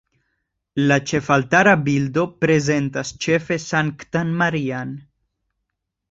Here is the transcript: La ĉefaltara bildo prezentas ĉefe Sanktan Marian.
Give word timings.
La 0.91 0.95
ĉefaltara 1.09 1.73
bildo 1.89 2.23
prezentas 2.45 3.11
ĉefe 3.25 3.57
Sanktan 3.65 4.31
Marian. 4.41 4.95